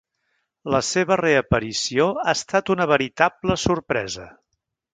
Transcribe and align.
La 0.75 0.79
seva 0.87 1.17
reaparició 1.21 2.07
ha 2.23 2.35
estat 2.35 2.73
una 2.77 2.89
veritable 2.93 3.59
sorpresa. 3.67 4.27